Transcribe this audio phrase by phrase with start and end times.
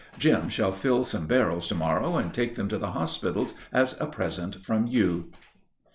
[0.17, 4.07] Jim shall fill some barrels to morrow and take them to the hospitals as a
[4.07, 5.31] present from you."